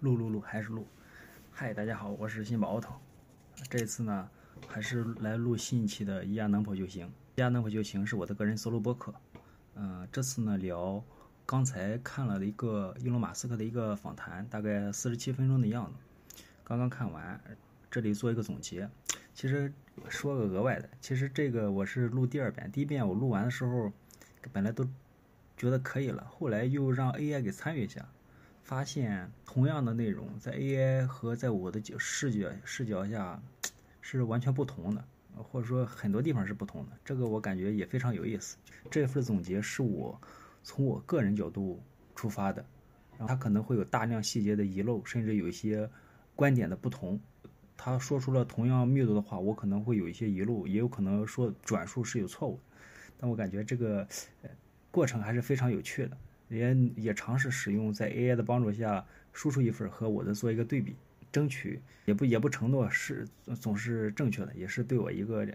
[0.00, 0.86] 录录录还是录。
[1.50, 2.90] 嗨，大家好，我是新宝奥特。
[3.70, 4.28] 这次呢，
[4.68, 7.10] 还是来录新一期的“一亚能否就行”。
[7.36, 9.14] “一亚能否就行”是我的个人 solo 播客。
[9.74, 11.02] 嗯，这次呢聊
[11.46, 15.94] 刚才看了一个伊隆马斯克的一个访谈，大概四十七分钟的样子。
[16.62, 17.40] 刚刚看完，
[17.90, 18.88] 这里做一个总结。
[19.34, 19.72] 其实
[20.10, 23.90] 说个额外的，其实这个我是录第二遍，第一遍我录完的时候，
[24.52, 24.86] 本来都
[25.56, 28.06] 觉得可以了，后来又让 AI 给参与一下。
[28.66, 33.40] 发现同样的内容，在 AI 和在我的视觉视角下
[34.00, 35.04] 是完全不同的，
[35.36, 36.92] 或者说很多地方是不同的。
[37.04, 38.56] 这个我感觉也非常有意思。
[38.90, 40.20] 这份总结是我
[40.64, 41.80] 从我个人角度
[42.16, 42.66] 出发的，
[43.12, 45.88] 然后他可能会有大量细节的遗漏，甚至有一些
[46.34, 47.20] 观点的不同。
[47.76, 52.58] 他说出了同样密度的话，我可能会有一些遗漏，也有可能说转述是有错误。
[53.16, 54.08] 但我感觉这个
[54.90, 56.18] 过程还是非常有趣的。
[56.48, 60.94] 也也尝试使用，在 AI 的帮助下输出一份和我的做一个对比，
[61.32, 63.26] 争取也不也不承诺是
[63.60, 65.46] 总是正确的，也是对我一个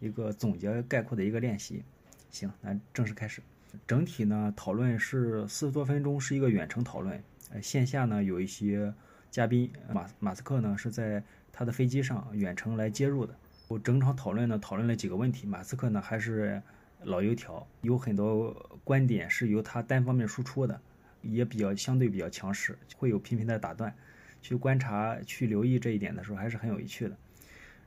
[0.00, 1.82] 一个总结概括的一个练习。
[2.30, 3.40] 行，那正式开始。
[3.86, 7.22] 整体呢，讨论是四十多分钟，是一个远程讨论。
[7.50, 8.92] 呃，线下呢有一些
[9.30, 11.22] 嘉宾，马马斯克呢是在
[11.52, 13.34] 他的飞机上远程来接入的。
[13.68, 16.60] 我整场讨论呢讨论了几个问题，马斯克呢还是。
[17.04, 18.52] 老油条有很多
[18.84, 20.80] 观点是由他单方面输出的，
[21.22, 23.94] 也比较相对比较强势，会有频频的打断。
[24.40, 27.16] 去观察、去留意这一点的时候，还是很有趣的。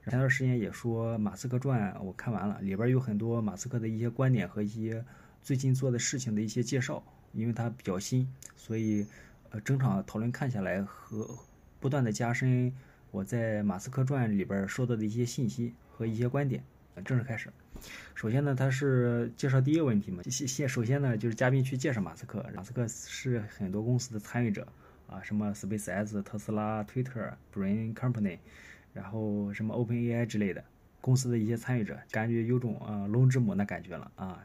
[0.06, 5.04] 前段时间也说《马斯克传》，我看完了，里边有很多马斯克的一些观点和一些
[5.42, 7.04] 最近做的事情的一些介绍。
[7.34, 9.06] 因为它比较新，所以
[9.50, 11.28] 呃，整场讨论看下来和
[11.82, 12.74] 不断的加深
[13.12, 16.64] 我在《马斯克传》里边收到的一些信息和一些观点。
[17.04, 17.50] 正式开始。
[18.14, 20.24] 首先呢，他是介绍第一个问题嘛。
[20.24, 22.46] 先先首先呢，就是嘉宾去介绍马斯克。
[22.56, 24.68] 马斯克是很多公司的参与者
[25.08, 28.40] 啊，什么 SpaceX、特斯拉、Twitter、Brain Company，
[28.94, 30.64] 然后什么 OpenAI 之类的
[31.02, 34.42] 公司的一些参与者，感觉有种啊龙之母那感觉了啊。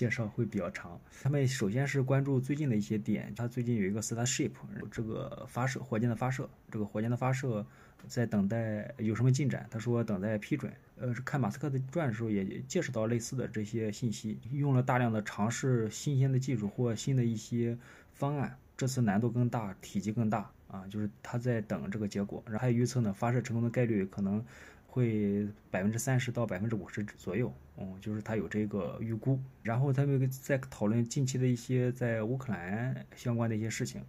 [0.00, 0.98] 介绍会比较长。
[1.22, 3.30] 他们首先是关注最近的一些点。
[3.36, 4.52] 他最近有一个 Starship
[4.90, 7.66] 这个发射火箭的发射，这个火箭的发射。
[8.08, 9.66] 在等待有什么进展？
[9.70, 10.72] 他说等待批准。
[10.96, 17.76] 呃，看马斯克的传的时候也介绍到类似的这些信息，用了大量的尝试新鲜的技术或新的一些
[18.14, 18.56] 方案。
[18.78, 22.42] 这次难度更大，体积更大啊，就是他在等这个结果。
[22.46, 24.42] 然后还预测呢，发射成功的概率可能
[24.90, 27.52] 会百分之三十到百分之五十左右。
[27.78, 29.38] 嗯，就是他有这个预估。
[29.62, 34.02] 然后他们在讨论近期的一些在乌克兰相关的一些事情。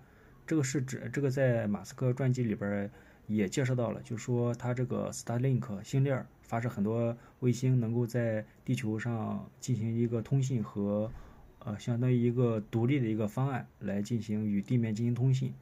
[0.45, 2.89] 这个是指这个在马斯克传记里边。
[3.27, 11.09] 也介绍到了，就说它这个 Starlink 星链发射很多卫星，能够在地球上进行一个通信和，
[11.59, 15.53] 呃，相当于一个独立的一个方案来进行与地面进行通信。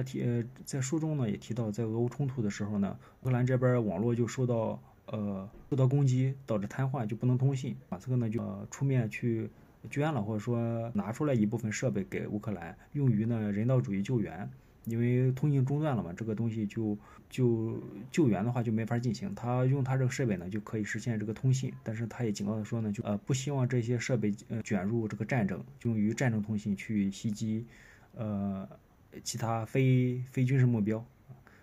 [0.00, 7.76] 他提呃在书中呢也提到，在俄乌冲突的时候呢，乌克兰这边网络就受到呃受到攻击，导致瘫痪，就不能通信。
[7.90, 9.50] 马斯克呢就呃出面去
[9.90, 14.48] 捐了，或者说拿出来一部分设备给乌克兰，用于呢人道主义救援。
[14.86, 16.96] 因为通信中断了嘛，这个东西就
[17.28, 17.78] 就
[18.10, 19.32] 救援的话就没法进行。
[19.34, 21.70] 他用他这个设备呢，就可以实现这个通信。
[21.84, 27.66] 但是他也警告他说呢，就呃不希望这些设备呃卷入这个战争，用于战争通信去袭击
[28.14, 28.66] 呃
[29.22, 31.04] 其他非非军事目标。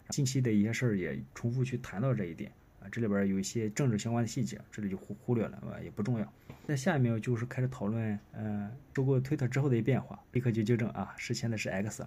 [0.10, 6.34] 近期的一些事儿也重复去谈到这一点啊，这里边有一些政治相关的细节，这里就忽忽略了，也不重要。
[6.66, 12.06] 那下一秒就是开始讨论，嗯，收购推特之后的一变化，立刻就纠正啊，是现在是 X。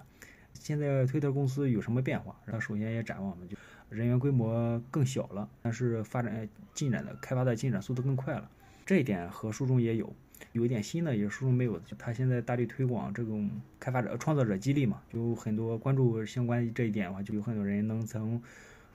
[0.54, 2.34] 现在推特公司有什么变化？
[2.44, 3.56] 然后首先也展望嘛，就
[3.88, 8.50] 人员规模更小了，但是发展进展的开发的进展速度更快了。
[8.86, 10.12] 这一点和书中也有，
[10.52, 11.80] 有一点新的也书中没有。
[11.98, 18.42] 他现在大力推广这种开发者、创作者激励嘛，就很多关注相关这一点的话，就有很多人能从。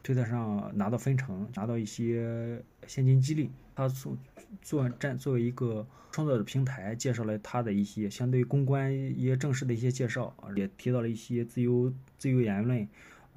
[0.04, 3.50] 推特上拿到分成，拿到一些现金激励。
[3.74, 4.16] 他做
[4.62, 12.88] 做站作为一个创作者平台，介绍了他的一些相对公关一些正式的一些介绍，也提到了一些自由自由言论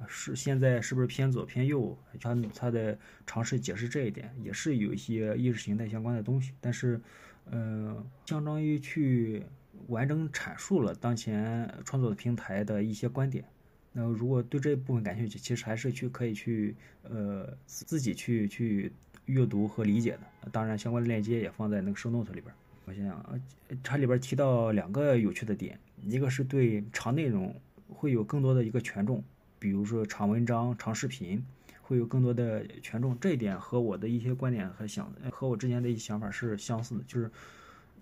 [0.07, 1.97] 是现在是不是偏左偏右？
[2.21, 6.53] 他他的尝试解释这一点，也是有一些意识形态相关的东西。
[6.61, 7.01] 但是，
[7.51, 9.43] 嗯，相当于去
[9.87, 13.43] 完整阐述了当前创作的平台的一些观点。
[13.91, 18.91] 那如果对这一部分感兴趣，其实还是去可以去呃自己去去
[19.25, 20.49] 阅读和理解的。
[20.51, 22.53] 当然，相关的链接也放在那个 show note 里边。
[22.85, 23.41] 我想想，
[23.83, 27.53] 它里边提到两个有趣的点，一个是对长内容
[27.87, 29.23] 会有更多的一个权重，
[29.57, 31.43] 比如说长文章、长视频
[31.89, 33.17] 会有更多的权重。
[33.19, 37.31] 这一点和我的一些观点和想和我之前的一些想法是相似的，就是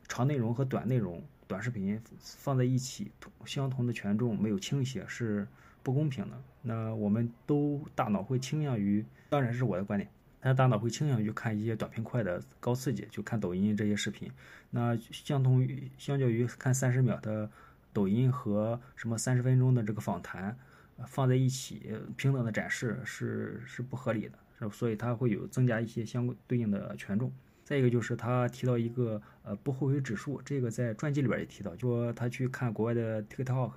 [0.10, 3.10] 长内容和短内容、短视频放在一起，
[3.46, 5.48] 相同的权重没有倾斜是。
[5.84, 6.38] 不公平的。
[6.64, 10.10] 那我们都大脑会倾向于，当然是我的观点，
[10.42, 14.30] 但大脑会倾向于看一些短平快的高刺激，就看抖音这些视频。
[14.72, 17.50] 那相同于相较于看三十秒的
[17.94, 20.58] 抖音和什么三十分钟的这个访谈
[21.06, 27.32] 放在一起平等的展示是是不合理的，所以它会有增加一些相对应的权重。
[27.64, 33.74] 再一个就是他提到一个呃不后悔指数，这个在传记里边也提到，就说他去看国外的 TikTok，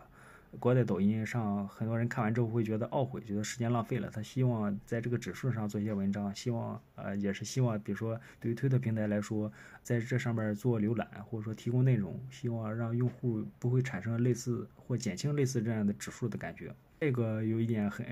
[0.59, 4.11] 国外抖音上，很多人看完之后会觉得懊悔，觉得时间浪费了。
[4.11, 9.51] 他希望在这个指数上做一些文章，希望呃也是希望，比如说对于推特平台来说，
[9.83, 16.75] 在这上面做浏览或者说提供内容，希望让用户不会产生类似或减轻类似这样的指数的感觉。
[17.01, 18.05] 这个有一点很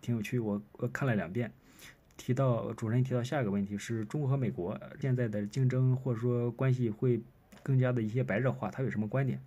[0.00, 1.50] 挺有趣，我我看了两遍。
[2.16, 7.18] 提到主持人提到下一个问题是中国和美国现在的竞争或者说关系会
[7.62, 9.40] 更加的一些白热化，他有什么观点？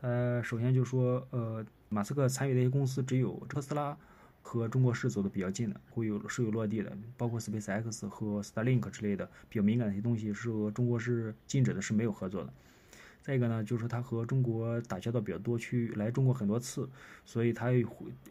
[0.00, 3.96] 他首先就说，呃，马斯克参与的一些公司只有特斯拉
[4.42, 12.52] 和中国是走的比较近的，会有是有落地的，包括 SpaceX 和 Starlink 之类的比较敏感的一些东西是和中国是禁止的，是没有合作的。
[13.22, 16.88] 再一个呢，就是他和中国打交道比较多，去来中国很多次，
[17.24, 17.86] 所以他又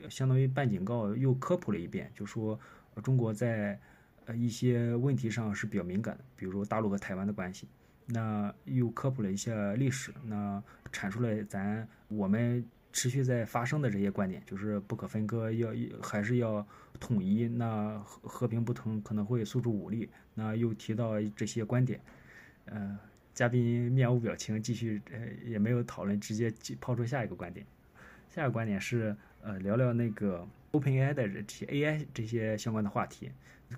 [0.10, 2.60] 相当于半警告又科普了一遍，就说。
[3.04, 3.80] 中国在
[4.26, 7.66] 呃一些问题上是比较敏感的，比如说大陆和台湾的关系，
[8.12, 10.62] 那又科普了一些历史，那
[10.92, 15.70] 阐述了咱我们持续在发生的这些观点，就是不可分割，要
[16.02, 16.66] 还是要
[17.00, 22.02] 统一，那和和平不同可能会诉诸武力，那又提到这些观点，
[22.66, 22.98] 呃，
[23.34, 26.52] 嘉宾面无表情，继续呃也没有讨论，直接
[26.82, 27.66] 抛出下一个观点，
[28.28, 30.48] 下一个观点是呃聊聊那个。
[30.72, 33.32] OpenAI 的这些 AI 这些相关的话题，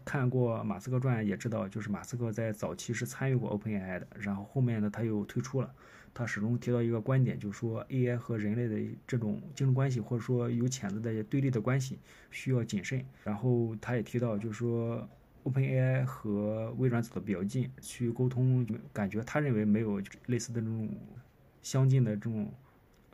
[0.03, 5.73] 看过马斯克传也知道，就是马斯克在早期是参与过 OpenAI 的，然后后面呢他又退出了。
[6.13, 11.97] 他始终提到一个观点，就是说 AI 和人类的这种竞争关系，或者说有潜在的对立的关系，
[12.31, 13.05] 需要谨慎。
[13.23, 15.07] 然后他也提到，就是说
[15.45, 20.89] OpenAI 和微软走的比较近，去沟通，感觉他认为没有类似的这种
[21.61, 22.51] 相近的这种。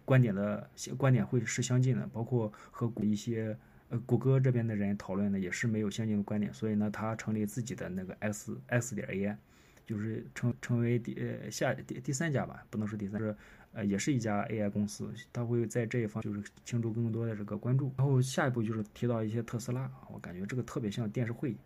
[0.07, 3.57] 观点的观点会是相近的，包括和一些
[3.89, 9.35] 呃谷歌这边的人讨论的也是没有相近的观点，所以呢，他成立自己的那个 X X 点 AI，
[9.85, 13.35] 就是成成为第呃下第第三家吧，不能说第三，是
[13.73, 17.91] 呃也是一家 AI 公司，他会在这一方就是倾注更多的这个关注。
[17.97, 21.57] 然后下一步就是提到一些特斯拉，我感觉这个特别像电视会议。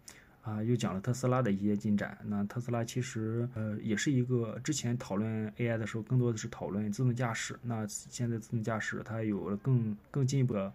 [0.42, 2.18] 啊，又讲了特斯拉的一些进展。
[2.26, 7.56] 那特斯拉其实呃也是一个之前讨论 AI 的时候，更多的是讨论自动驾驶。
[7.62, 10.74] 那现在自动驾驶它有了更更进一步的，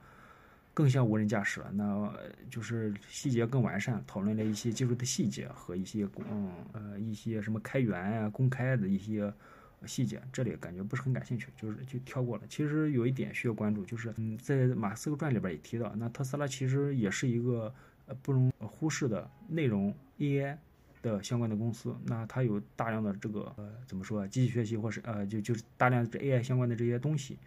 [0.73, 1.73] 更像无人驾驶了。
[1.73, 2.15] 那
[2.49, 9.35] 就是细节更完善，讨论了一些技术的细节和一些嗯呃一些什么开源啊、公开的一些
[9.85, 10.23] 细节。
[10.33, 12.45] 这里感觉不是很感兴趣，就是就跳过了。
[12.49, 17.75] 其实有一点需要关注，就是嗯在马斯克传里边也提到，那特斯拉其实也是一个。
[18.07, 20.57] 呃，不容忽视的内容 AI
[21.03, 27.39] 的相关的公司，那它有大量的这个呃，怎么说啊，机器学习或是呃，就就是大量这 AI 相关的这些东西，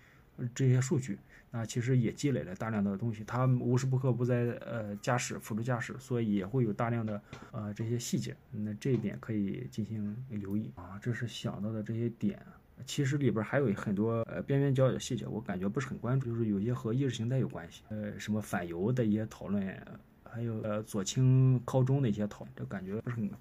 [0.55, 1.17] 这些数据，
[1.51, 3.23] 那其实也积累了大量的东西。
[3.25, 7.21] 它无时不刻不在呃驾驶辅助驾驶，所以也会有大量的
[7.51, 8.35] 呃这些细节。
[8.51, 10.97] 那这一点可以进行留意啊。
[11.01, 12.39] 这是想到的这些点，
[12.85, 19.85] 其实里边还有很多呃边边角角细节，我感觉不是很关注，就是有些和意识形态有关系，呃，什么反犹的一些讨论。
[20.31, 23.31] 还有呃左倾靠中的一些讨论，这感觉不是很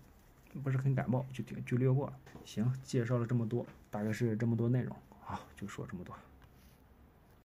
[0.62, 2.18] 不是很感冒，就就略过了。
[2.44, 6.14] 行，介绍了这么多，大概是这么多内容，好，就说这么多。